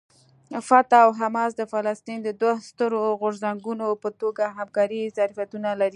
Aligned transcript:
فتح 0.69 0.97
او 1.05 1.09
حماس 1.19 1.51
د 1.57 1.61
فلسطین 1.73 2.19
د 2.23 2.29
دوو 2.41 2.63
سترو 2.69 3.01
غورځنګونو 3.21 3.87
په 4.03 4.09
توګه 4.21 4.43
همکارۍ 4.57 5.01
ظرفیتونه 5.17 5.69
لري. 5.79 5.89